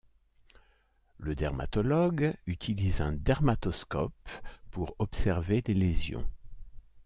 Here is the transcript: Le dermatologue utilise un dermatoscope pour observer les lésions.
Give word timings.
Le 1.19 1.35
dermatologue 1.35 2.35
utilise 2.47 3.01
un 3.01 3.11
dermatoscope 3.13 4.15
pour 4.71 4.95
observer 4.97 5.61
les 5.67 5.75
lésions. 5.75 6.27